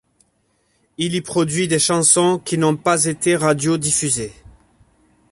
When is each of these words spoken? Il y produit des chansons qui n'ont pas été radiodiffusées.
Il 0.97 1.13
y 1.13 1.21
produit 1.21 1.67
des 1.67 1.77
chansons 1.77 2.41
qui 2.43 2.57
n'ont 2.57 2.75
pas 2.75 3.05
été 3.05 3.35
radiodiffusées. 3.35 4.33